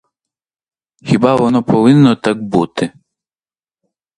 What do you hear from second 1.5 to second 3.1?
повинно так бути?